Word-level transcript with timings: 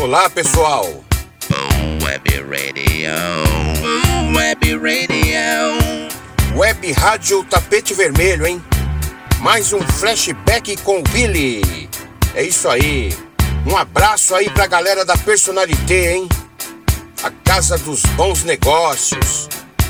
Olá, 0.00 0.28
pessoal. 0.28 1.04
Web 2.02 2.30
Radio. 2.42 3.12
Web 4.36 4.76
Radio. 4.76 6.54
Web 6.54 6.92
Rádio 6.92 7.42
Tapete 7.44 7.94
Vermelho, 7.94 8.46
hein? 8.46 8.62
Mais 9.40 9.72
um 9.72 9.80
flashback 9.80 10.76
com 10.78 10.98
o 10.98 11.02
Billy. 11.02 11.88
É 12.34 12.42
isso 12.42 12.68
aí. 12.68 13.12
Um 13.66 13.76
abraço 13.76 14.34
aí 14.34 14.50
pra 14.50 14.66
galera 14.66 15.04
da 15.04 15.16
Personalité, 15.16 16.14
hein? 16.14 16.28
A 17.22 17.30
casa 17.30 17.78
dos 17.78 18.02
bons 18.16 18.44
negócios. 18.44 19.48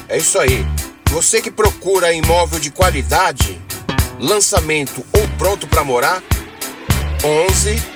É 0.09 0.19
isso 0.19 0.39
aí. 0.39 0.65
Você 1.11 1.43
que 1.43 1.51
procura 1.51 2.13
imóvel 2.13 2.61
de 2.61 2.71
qualidade, 2.71 3.61
lançamento 4.21 5.05
ou 5.13 5.29
pronto 5.37 5.67
para 5.67 5.83
morar, 5.83 6.23
11 7.25 7.96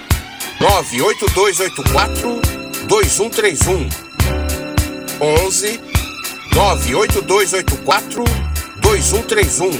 98284 0.60 2.40
2131 2.86 3.88
11 5.18 5.80
98284 6.54 8.24
2131 8.80 9.70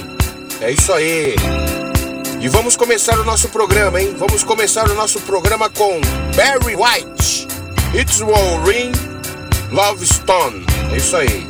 É 0.62 0.72
isso 0.72 0.92
aí. 0.92 1.34
E 2.40 2.48
vamos 2.48 2.76
começar 2.76 3.18
o 3.20 3.24
nosso 3.24 3.50
programa, 3.50 4.00
hein? 4.00 4.14
Vamos 4.16 4.42
começar 4.42 4.90
o 4.90 4.94
nosso 4.94 5.20
programa 5.20 5.68
com 5.68 6.00
Barry 6.34 6.74
White. 6.74 7.46
It's 7.94 8.20
Ring 8.64 8.92
Love 9.70 10.06
Stone. 10.06 10.64
É 10.92 10.96
isso 10.96 11.14
aí. 11.14 11.49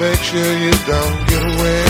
make 0.00 0.20
sure 0.20 0.52
you 0.58 0.72
don't 0.86 1.18
get 1.28 1.42
away. 1.42 1.84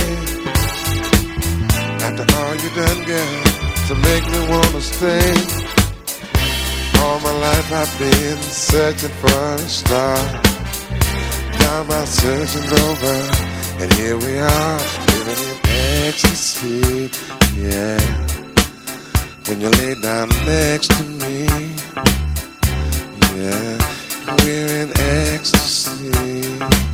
After 2.06 2.26
all 2.38 2.54
you 2.62 2.70
done, 2.74 3.00
girl, 3.04 3.42
to 3.88 3.94
make 4.08 4.24
me 4.32 4.40
wanna 4.48 4.80
stay. 4.80 5.34
All 7.00 7.18
my 7.20 7.32
life 7.46 7.72
I've 7.72 7.98
been 7.98 8.38
searching 8.38 9.14
for 9.20 9.54
a 9.54 9.58
star. 9.58 10.16
Now 11.60 11.84
my 11.84 12.04
search 12.04 12.54
is 12.54 12.72
over, 12.86 13.16
and 13.80 13.92
here 13.94 14.16
we 14.16 14.38
are, 14.38 14.78
living 15.12 15.42
in 15.48 15.58
ecstasy. 16.06 17.10
Yeah, 17.56 18.00
when 19.46 19.60
you 19.60 19.70
lay 19.80 19.94
down 20.00 20.28
next 20.46 20.88
to 20.96 21.04
me, 21.22 21.46
yeah, 23.36 23.78
we're 24.44 24.72
in 24.82 24.90
ecstasy 24.96 26.91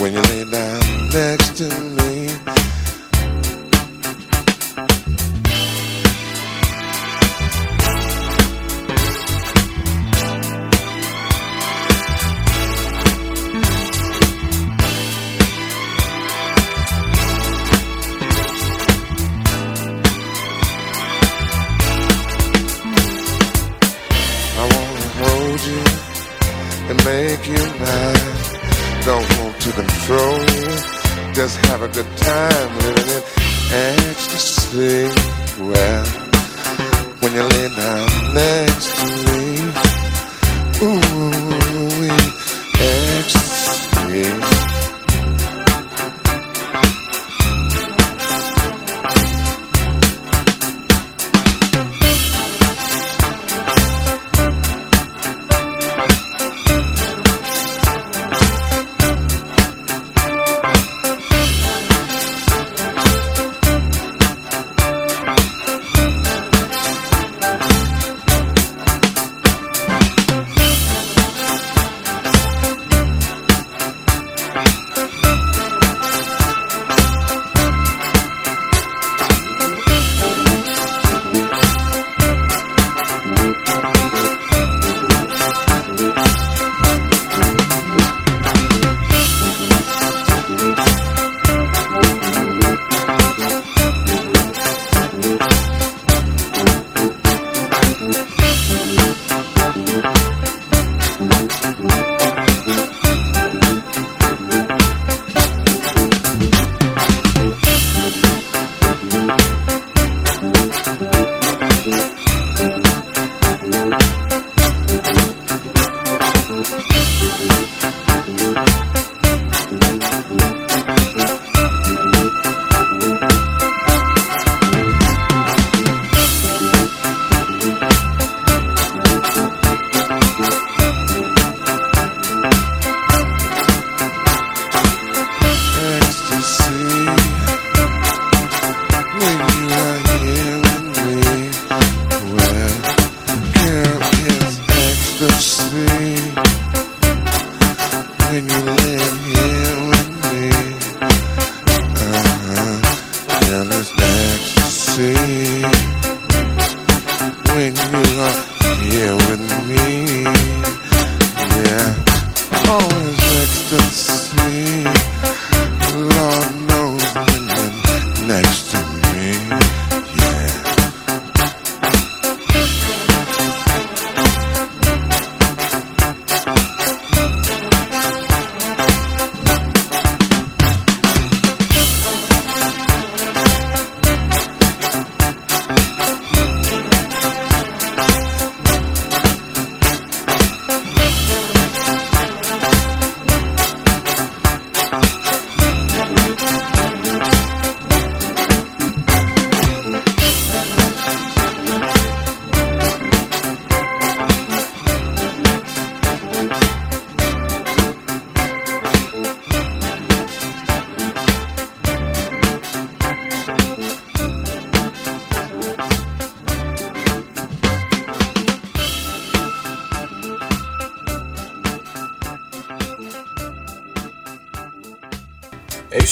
when 0.00 0.12
you 0.12 0.22
lay 0.22 0.44
down 0.50 0.80
next 1.12 1.56
to 1.58 1.68
me. 1.68 2.30
I 24.56 24.64
wanna 24.74 25.08
hold 25.20 25.60
you 25.70 25.84
and 26.90 27.04
Make 27.04 27.46
you 27.46 27.64
mine. 27.78 28.34
Don't 29.04 29.43
to 29.64 29.72
control. 29.72 30.44
Just 31.32 31.56
have 31.66 31.80
a 31.80 31.88
good 31.88 32.10
time 32.18 32.78
living 32.80 33.08
in 33.16 33.22
ecstasy. 33.72 35.08
Well, 35.58 36.04
when 37.20 37.32
you 37.32 37.42
lay 37.42 37.68
down 37.74 38.34
next 38.34 38.88
to 38.98 39.13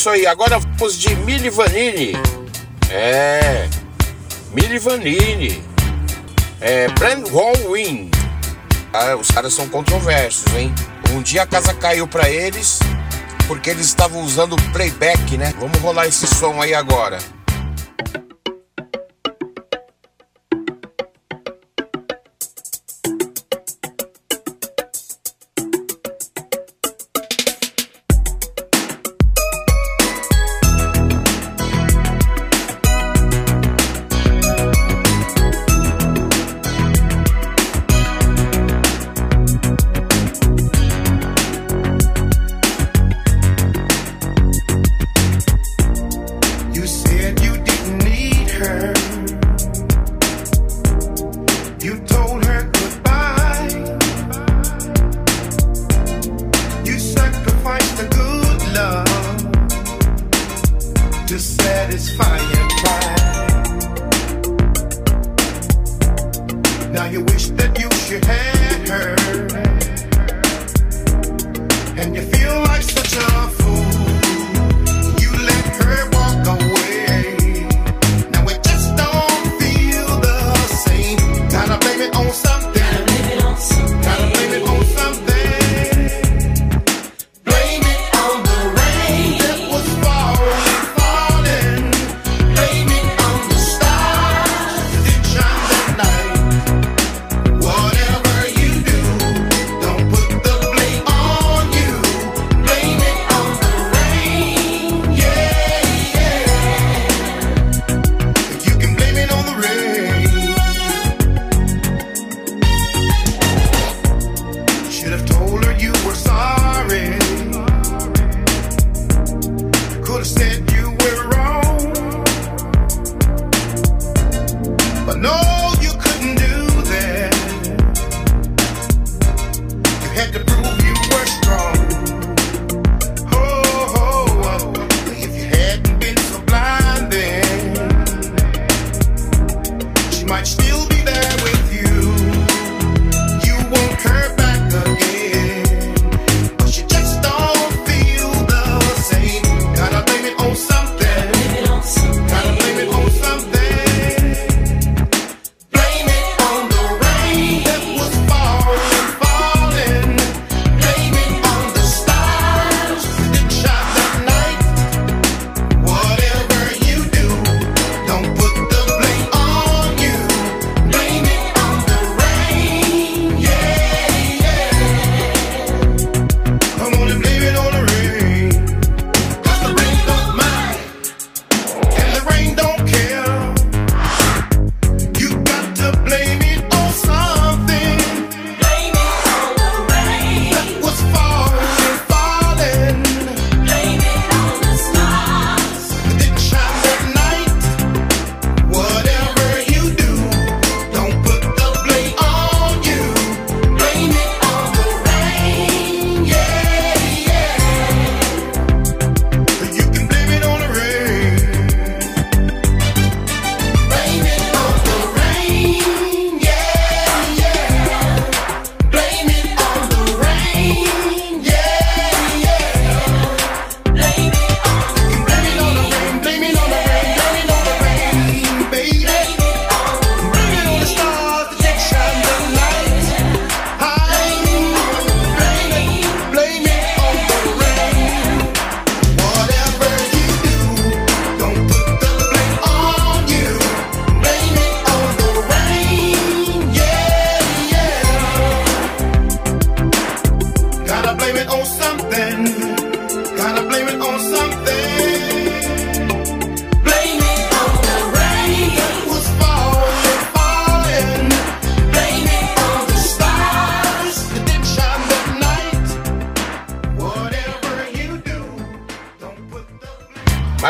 isso 0.03 0.11
aí, 0.11 0.27
agora 0.27 0.59
vamos 0.59 0.99
de 0.99 1.15
Mili 1.15 1.49
Vanini. 1.49 2.13
É. 2.91 3.69
Mili 4.53 4.77
Vanini. 4.77 5.63
É. 6.61 6.89
Brand 6.89 7.29
Win. 7.71 8.11
Ah, 8.93 9.15
os 9.15 9.31
caras 9.31 9.55
são 9.55 9.69
controversos, 9.69 10.53
hein? 10.57 10.75
Um 11.13 11.23
dia 11.23 11.43
a 11.43 11.47
casa 11.47 11.73
caiu 11.73 12.09
para 12.09 12.29
eles 12.29 12.81
porque 13.47 13.71
eles 13.71 13.87
estavam 13.87 14.23
usando 14.23 14.57
playback, 14.73 15.37
né? 15.37 15.55
Vamos 15.61 15.79
rolar 15.79 16.09
esse 16.09 16.27
som 16.27 16.61
aí 16.61 16.75
agora. 16.75 17.19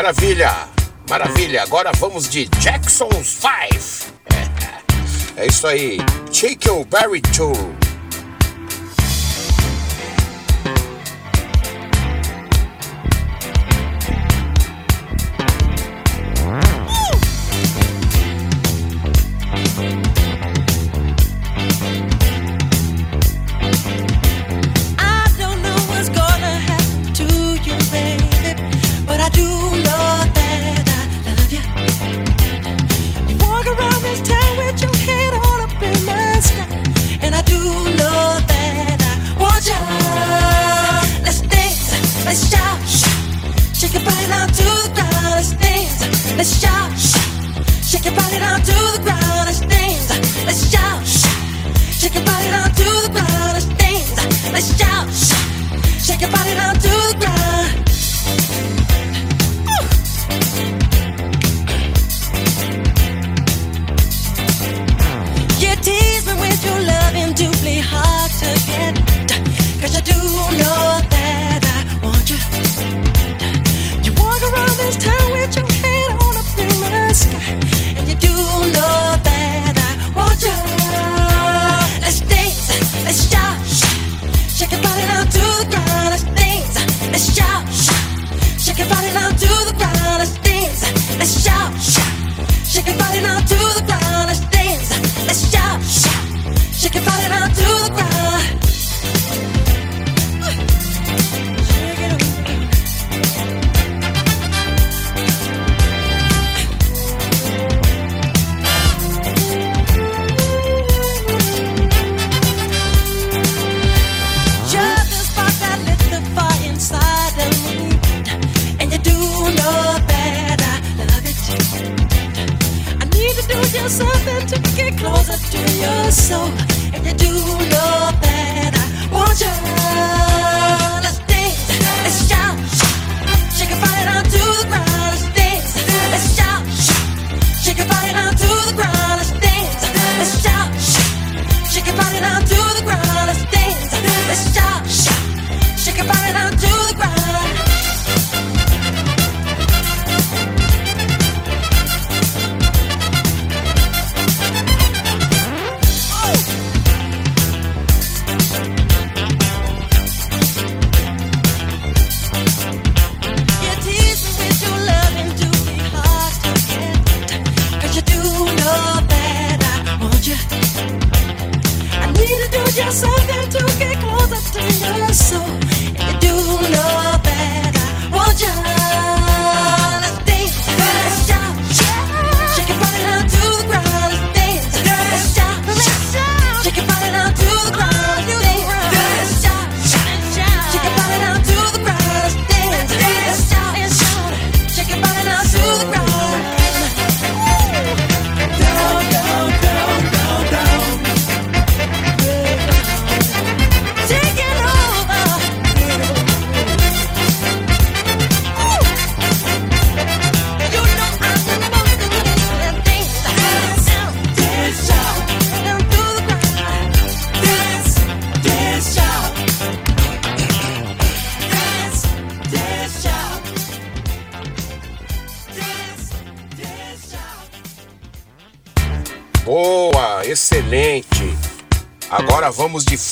Maravilha, 0.03 0.67
maravilha. 1.09 1.63
Agora 1.63 1.93
vamos 1.93 2.27
de 2.27 2.49
Jackson's 2.59 3.39
Five. 3.39 4.11
É, 5.37 5.39
é 5.43 5.47
isso 5.47 5.65
aí. 5.65 5.97
Chicken 6.29 6.83
Berry 6.83 7.21
Tour. 7.21 7.82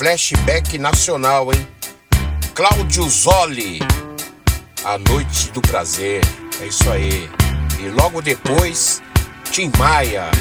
Flashback 0.01 0.79
nacional, 0.79 1.53
hein? 1.53 1.67
Cláudio 2.55 3.07
Zoli, 3.07 3.77
A 4.83 4.97
Noite 4.97 5.51
do 5.51 5.61
Prazer, 5.61 6.23
é 6.59 6.65
isso 6.65 6.89
aí. 6.89 7.29
E 7.79 7.87
logo 7.89 8.19
depois, 8.19 8.99
Tim 9.51 9.71
Maia. 9.77 10.31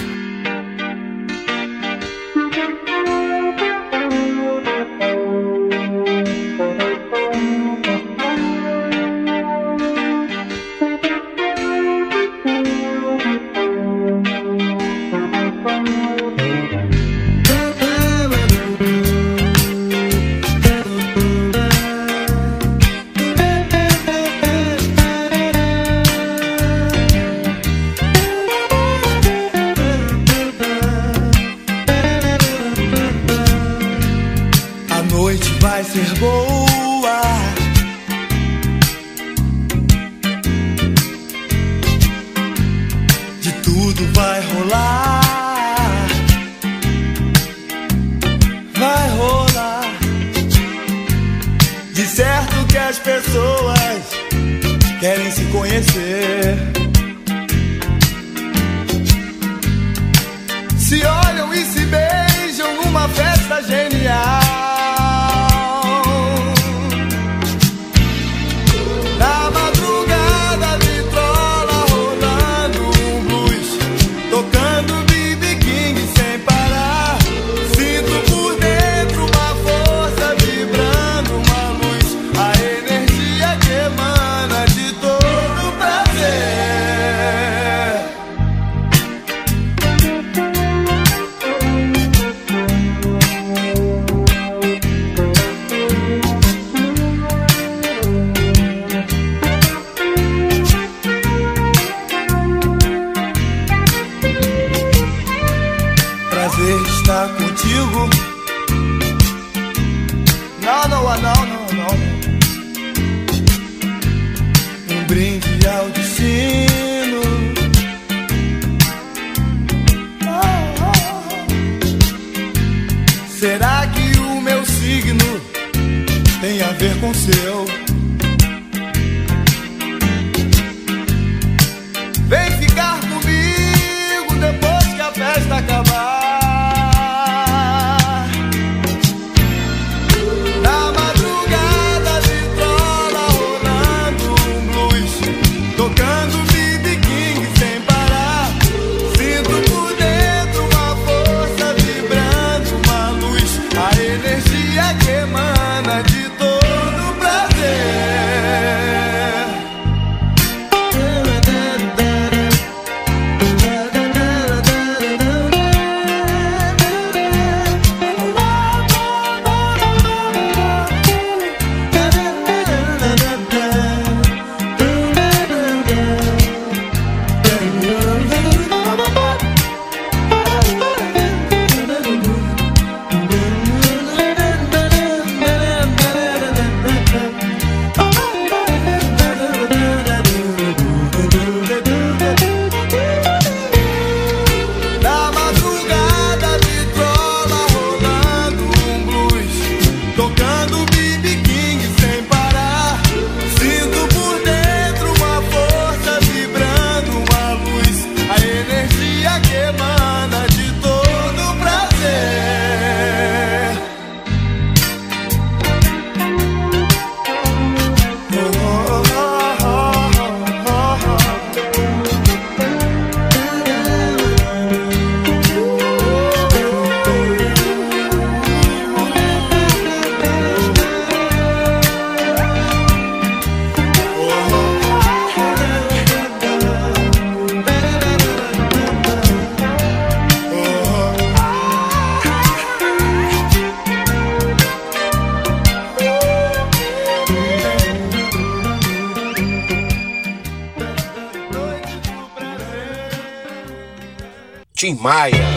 Maia. 255.01 255.49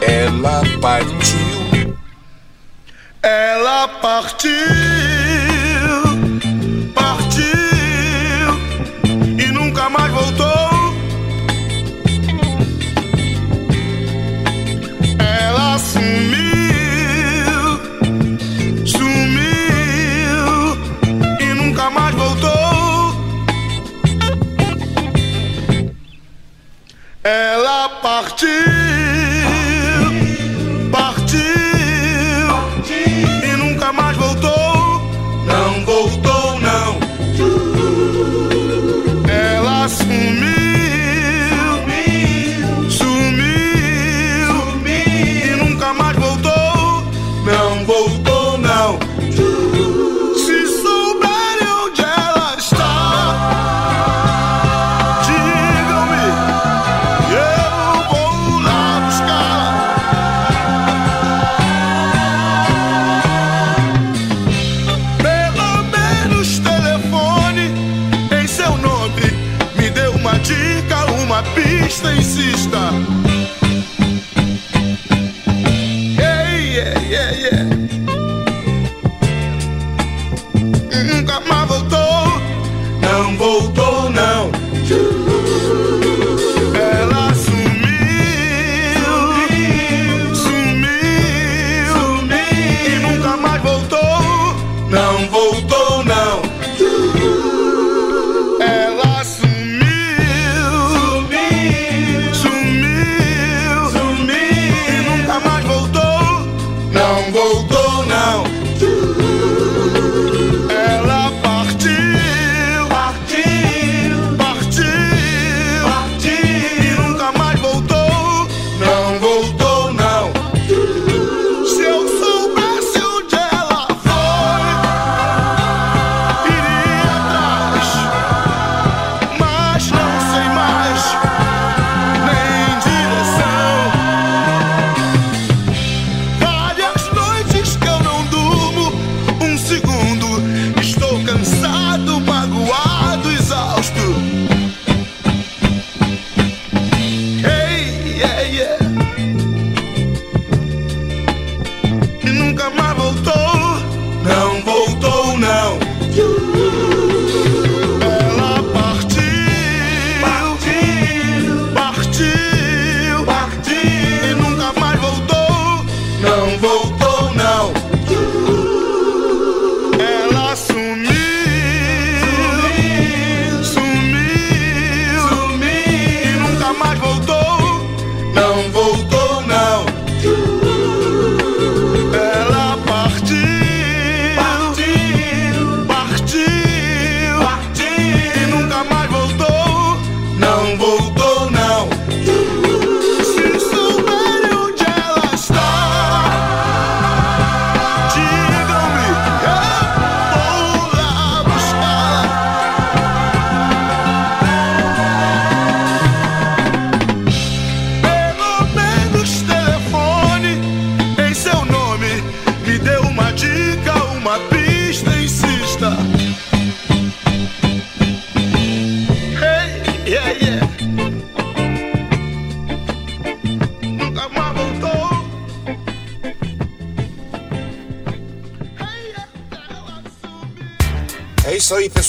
Ela 0.00 0.62
partiu 0.80 1.31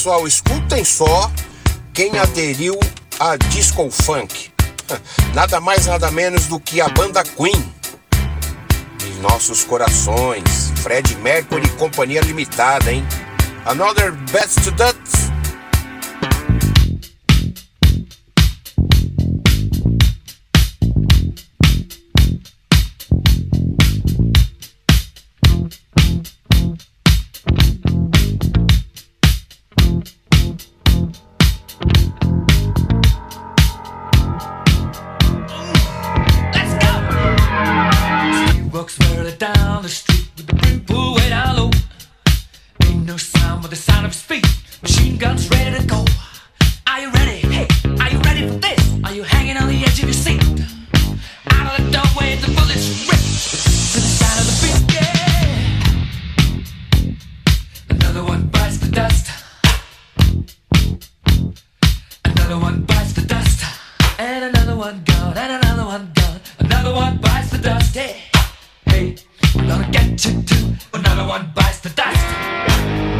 pessoal. 0.03 0.27
Escutem 0.27 0.83
só 0.83 1.31
quem 1.93 2.17
aderiu 2.17 2.77
a 3.19 3.37
disco 3.37 3.89
funk. 3.89 4.51
Nada 5.33 5.61
mais, 5.61 5.85
nada 5.85 6.11
menos 6.11 6.47
do 6.47 6.59
que 6.59 6.81
a 6.81 6.89
banda 6.89 7.23
Queen. 7.23 7.73
Em 9.05 9.21
nossos 9.21 9.63
corações, 9.63 10.73
Fred 10.81 11.15
Mercury 11.17 11.65
e 11.65 11.69
Companhia 11.77 12.19
Limitada, 12.19 12.91
hein? 12.91 13.05
Another 13.65 14.11
Best 14.31 14.69
Gotta 69.55 69.87
get 69.91 70.17
to 70.17 70.33
do, 70.33 70.73
but 70.91 71.01
another 71.01 71.27
one 71.27 71.51
bites 71.53 71.79
the 71.81 71.89
dust. 71.89 73.12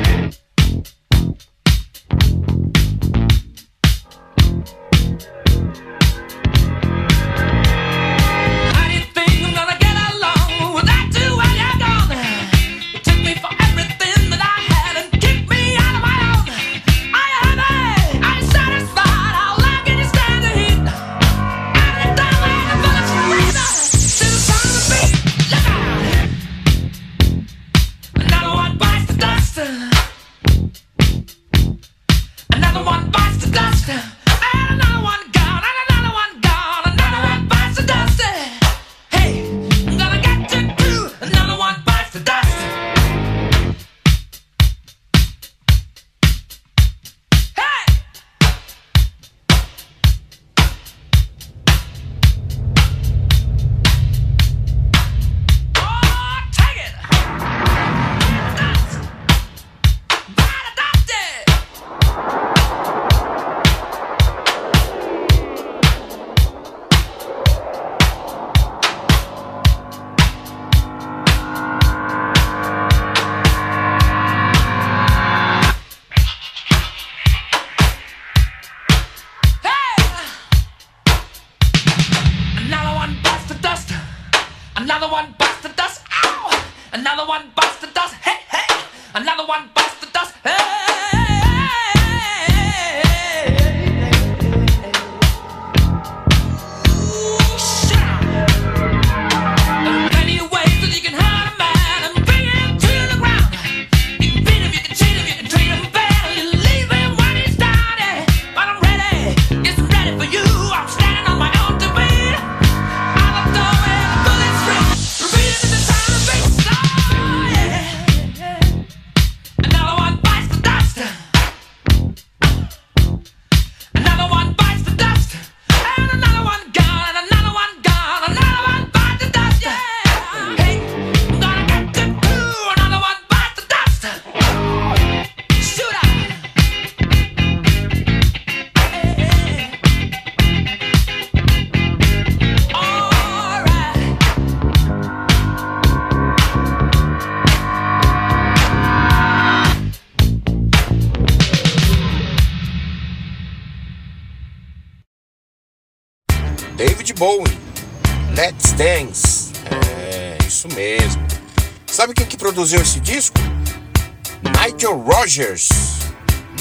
Rogers. 165.05 165.67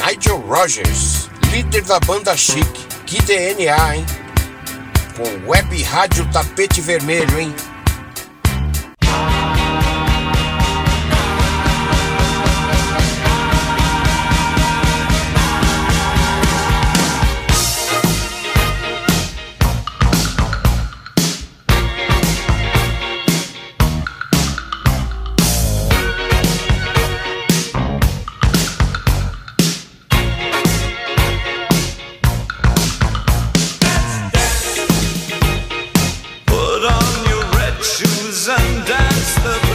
Nigel 0.01 0.39
Rogers, 0.39 1.31
líder 1.53 1.83
da 1.83 2.01
banda 2.01 2.37
Chic. 2.37 2.67
Que 3.07 3.23
DNA, 3.23 3.95
hein? 3.95 4.07
Com 5.17 5.49
web 5.49 5.83
rádio 5.85 6.29
tapete 6.33 6.81
vermelho, 6.81 7.39
hein? 7.39 7.55
on 36.85 37.29
your 37.29 37.45
red 37.53 37.85
shoes 37.85 38.49
and 38.49 38.87
dance 38.87 39.35
the 39.37 39.72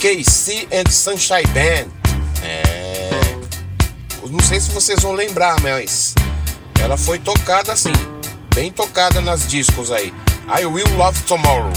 and 0.00 0.88
Sunshine 0.90 1.46
Band. 1.48 1.88
É. 2.44 3.10
Não 4.30 4.38
sei 4.40 4.60
se 4.60 4.70
vocês 4.70 5.02
vão 5.02 5.12
lembrar, 5.12 5.60
mas 5.60 6.14
ela 6.80 6.96
foi 6.96 7.18
tocada 7.18 7.72
assim, 7.72 7.92
bem 8.54 8.70
tocada 8.70 9.20
nas 9.20 9.48
discos 9.48 9.90
aí. 9.90 10.12
I 10.56 10.64
Will 10.66 10.86
Love 10.96 11.20
Tomorrow. 11.22 11.72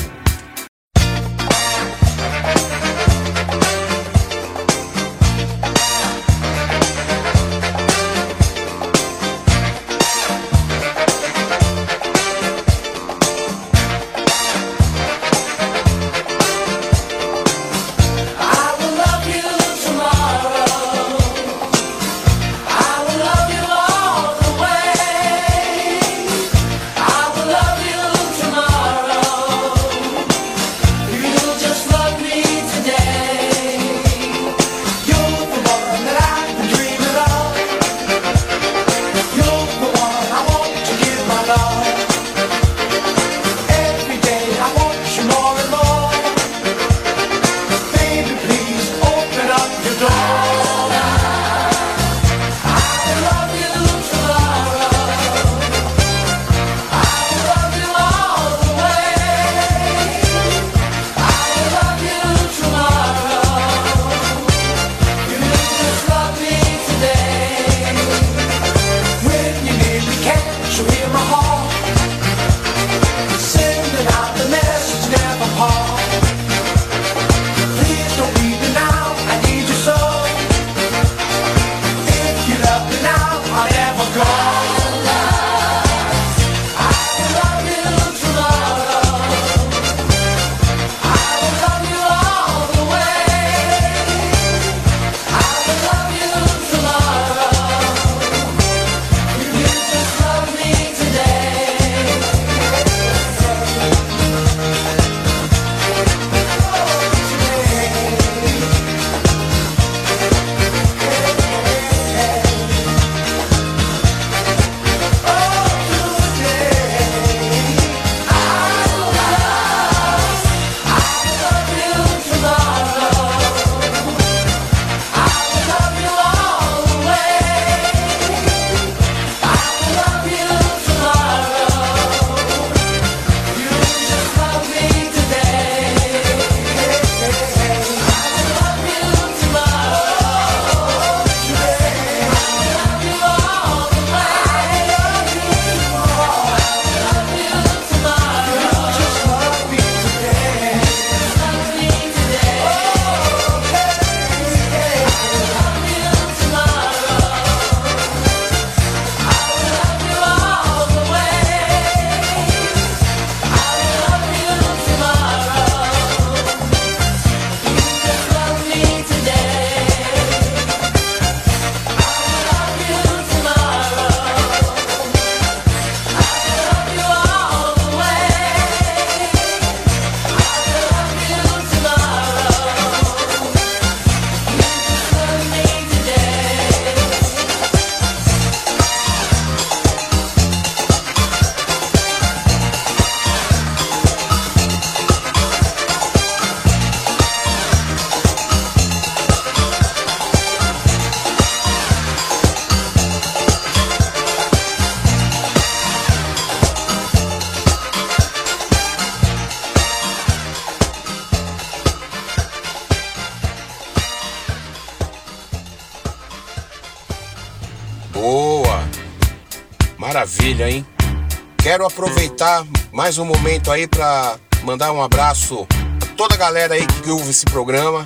Quero 221.71 221.85
aproveitar 221.85 222.65
mais 222.91 223.17
um 223.17 223.23
momento 223.23 223.71
aí 223.71 223.87
para 223.87 224.37
mandar 224.61 224.91
um 224.91 225.01
abraço 225.01 225.65
a 226.03 226.15
toda 226.17 226.35
a 226.35 226.37
galera 226.37 226.73
aí 226.73 226.85
que 226.85 227.09
ouve 227.09 227.29
esse 227.29 227.45
programa, 227.45 228.03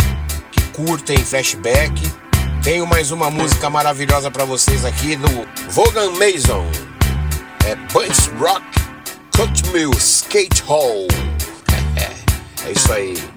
que 0.52 0.62
curtem 0.66 1.18
flashback. 1.18 1.92
Tenho 2.62 2.86
mais 2.86 3.10
uma 3.10 3.32
música 3.32 3.68
maravilhosa 3.68 4.30
para 4.30 4.46
vocês 4.46 4.86
aqui 4.86 5.16
do 5.16 5.48
Vogan 5.72 6.12
Mason. 6.12 6.64
É 7.66 7.76
Bunch 7.92 8.30
Rock 8.38 8.64
Cut 9.36 9.68
Mill 9.72 9.90
Skate 9.98 10.62
Hall. 10.68 11.08
é 12.68 12.72
isso 12.72 12.94
aí. 12.94 13.35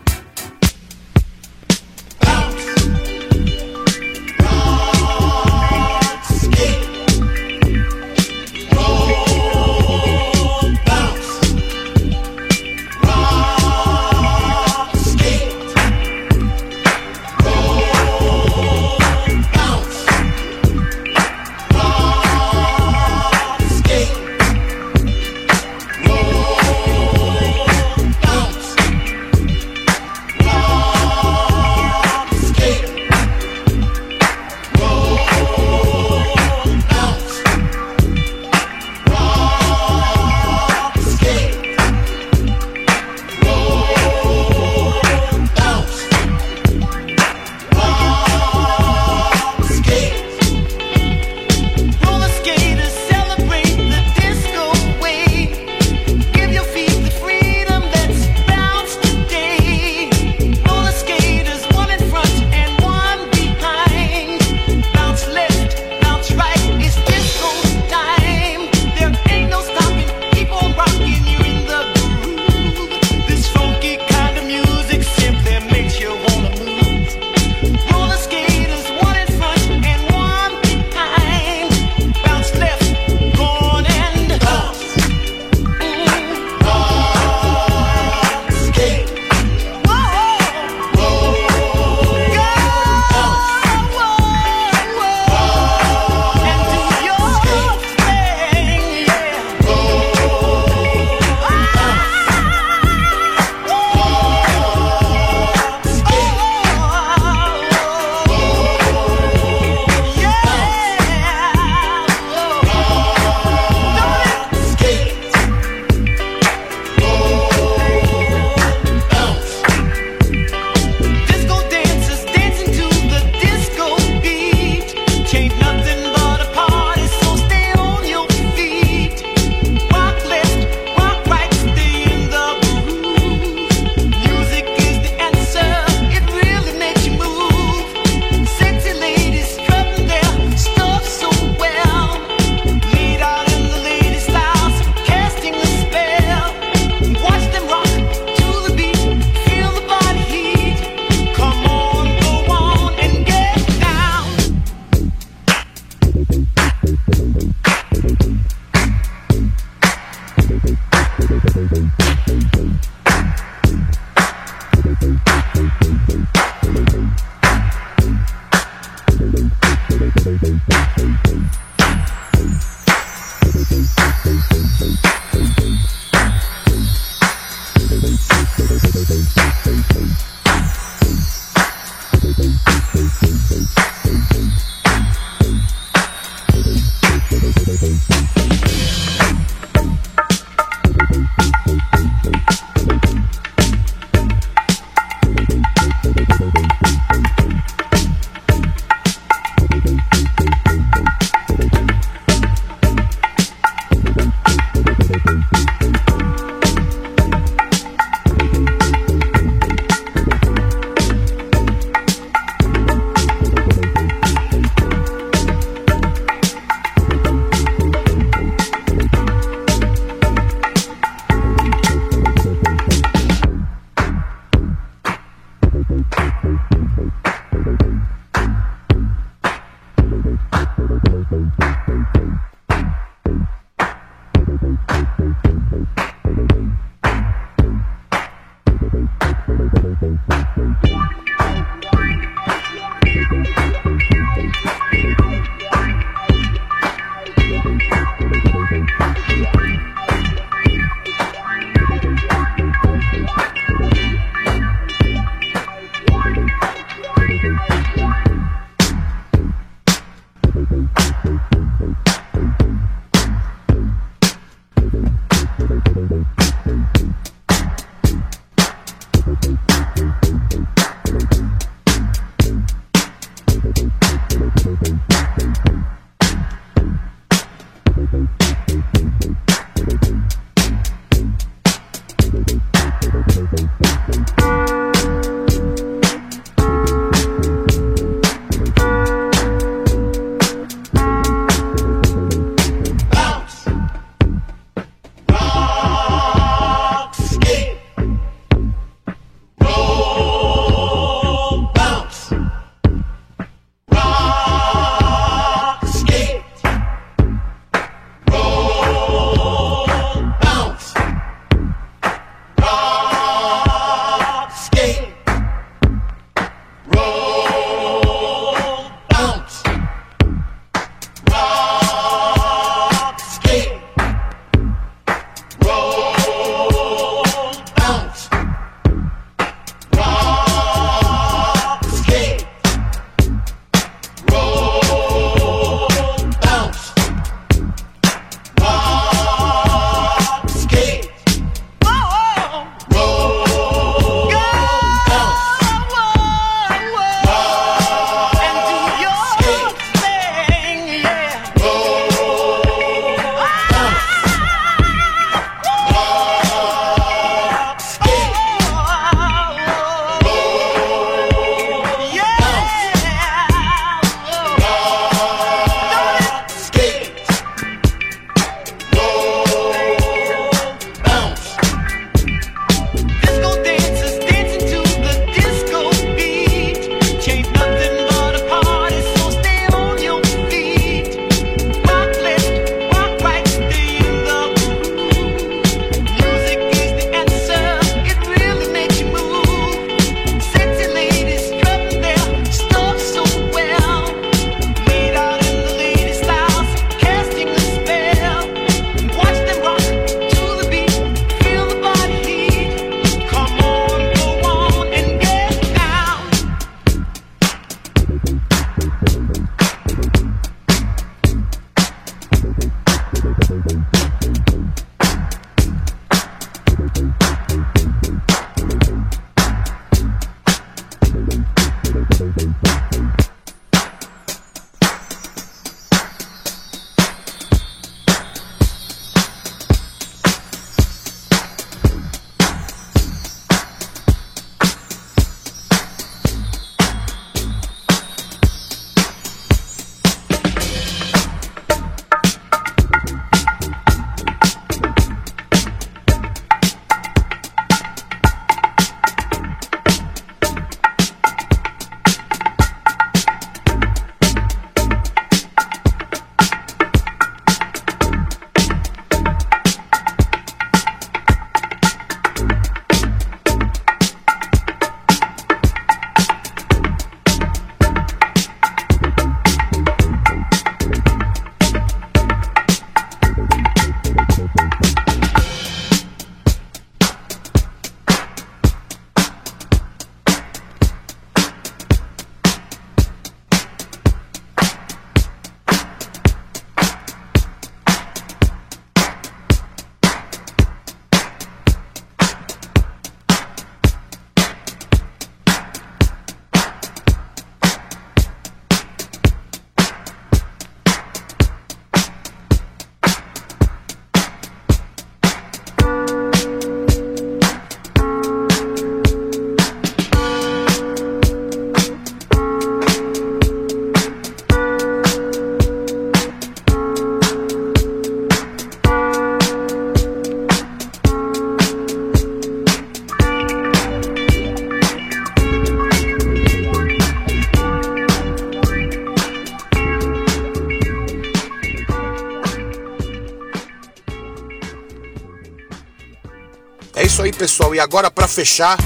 Fechar, 538.39 538.79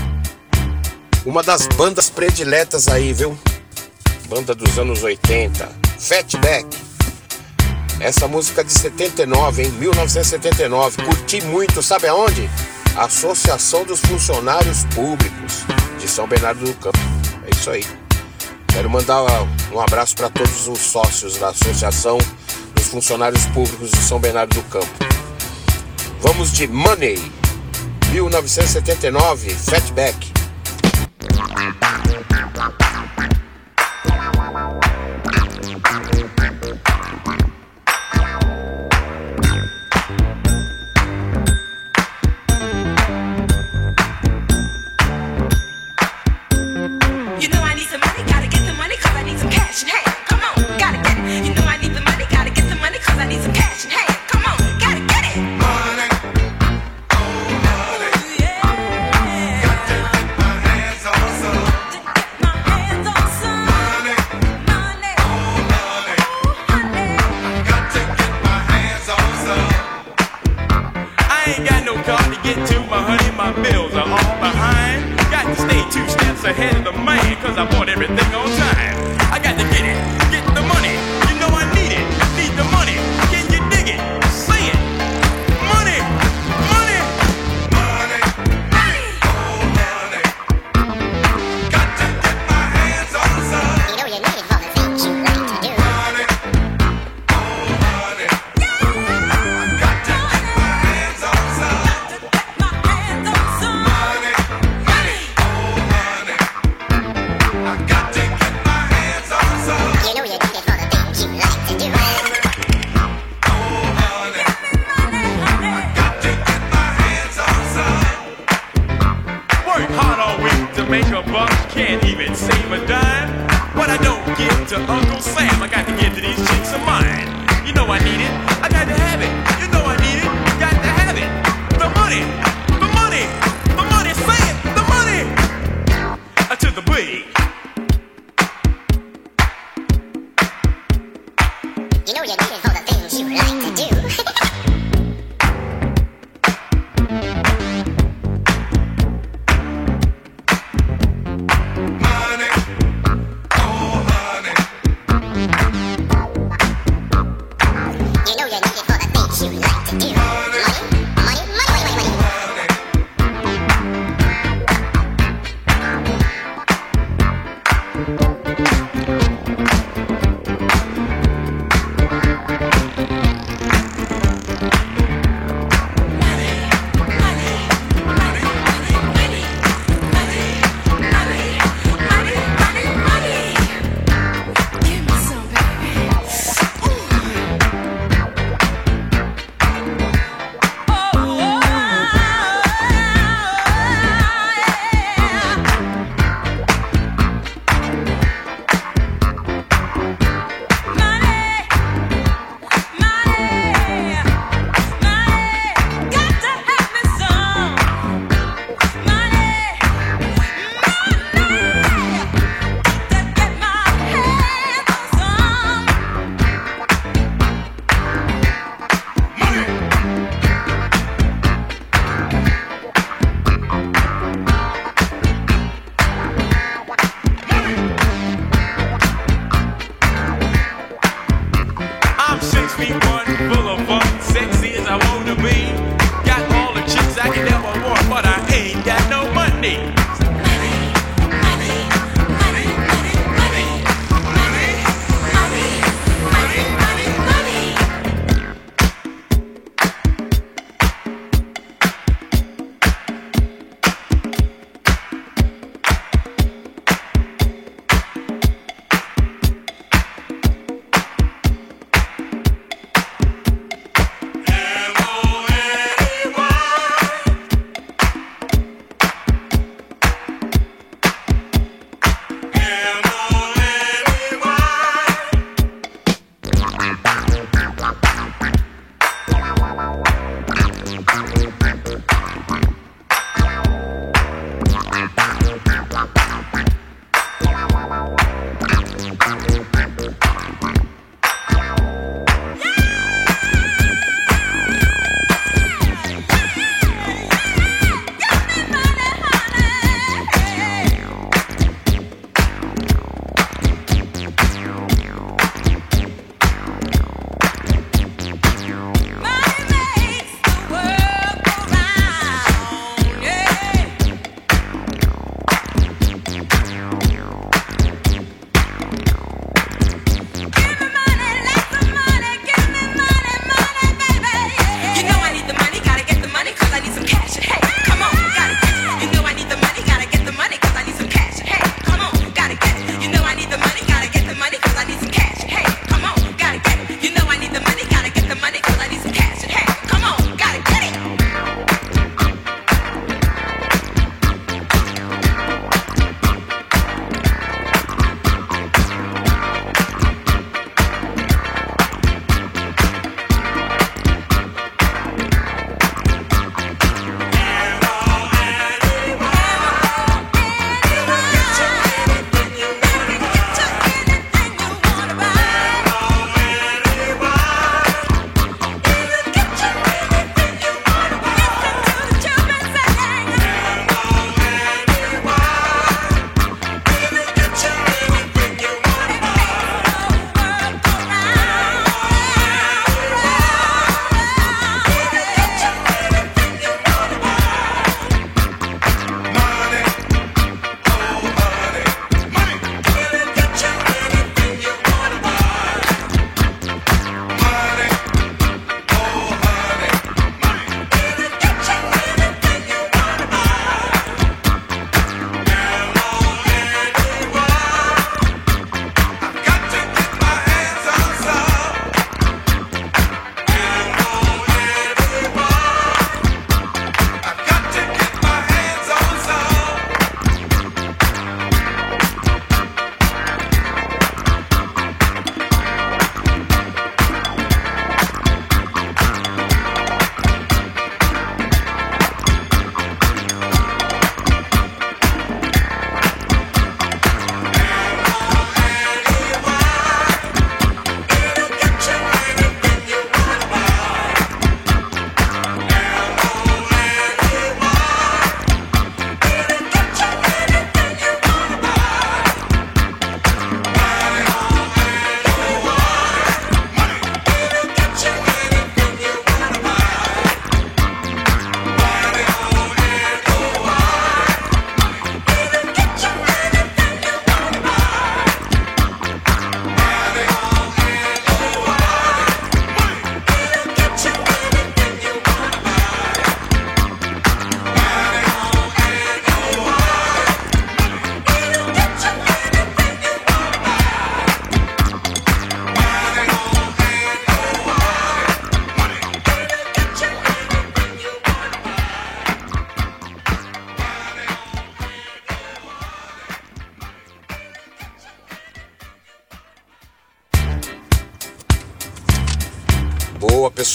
uma 1.26 1.42
das 1.42 1.66
bandas 1.66 2.08
prediletas 2.08 2.88
aí, 2.88 3.12
viu? 3.12 3.38
Banda 4.26 4.54
dos 4.54 4.78
anos 4.78 5.02
80, 5.02 5.70
Fatback. 5.98 6.66
Essa 8.00 8.26
música 8.26 8.64
de 8.64 8.72
79, 8.72 9.64
em 9.64 9.70
1979. 9.72 11.02
Curti 11.02 11.42
muito, 11.42 11.82
sabe 11.82 12.08
aonde? 12.08 12.48
Associação 12.96 13.84
dos 13.84 14.00
Funcionários 14.00 14.84
Públicos 14.94 15.64
de 16.00 16.08
São 16.08 16.26
Bernardo 16.26 16.64
do 16.64 16.72
Campo. 16.76 16.98
É 17.46 17.54
isso 17.54 17.70
aí. 17.70 17.84
Quero 18.68 18.88
mandar 18.88 19.22
um 19.70 19.80
abraço 19.80 20.16
para 20.16 20.30
todos 20.30 20.66
os 20.66 20.78
sócios 20.78 21.36
da 21.36 21.50
Associação 21.50 22.16
dos 22.74 22.86
Funcionários 22.86 23.44
Públicos 23.48 23.90
de 23.90 23.98
São 23.98 24.18
Bernardo 24.18 24.54
do 24.54 24.62
Campo. 24.70 24.88
Vamos 26.22 26.50
de 26.52 26.66
Money. 26.66 27.41
1979, 28.20 29.54
Fatback. 29.54 30.32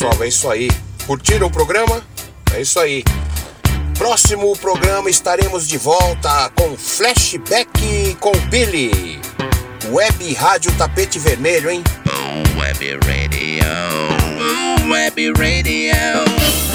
Pessoal, 0.08 0.24
é 0.24 0.28
isso 0.28 0.50
aí. 0.50 0.70
Curtiram 1.06 1.48
o 1.48 1.52
programa? 1.52 2.02
É 2.54 2.62
isso 2.62 2.80
aí. 2.80 3.04
Próximo 3.98 4.56
programa 4.58 5.10
estaremos 5.10 5.68
de 5.68 5.78
volta 5.78 6.50
com 6.56 6.78
flashback 6.78 8.16
com 8.20 8.32
Billy. 8.50 9.20
Web 9.90 10.34
Rádio 10.34 10.72
Tapete 10.78 11.20
Vermelho, 11.20 11.70
hein? 11.70 11.84
Web 12.58 13.00
Radio. 13.06 13.66
Web 14.90 15.34
Radio. 15.38 16.67